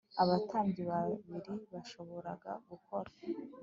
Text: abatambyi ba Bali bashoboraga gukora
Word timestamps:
abatambyi 0.21 0.81
ba 0.89 0.99
Bali 1.31 1.53
bashoboraga 1.73 2.51
gukora 2.69 3.09